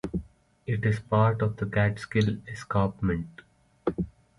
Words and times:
It 0.65 0.83
is 0.83 0.97
part 0.99 1.43
of 1.43 1.57
the 1.57 1.67
Catskill 1.67 2.39
Escarpment. 2.47 3.43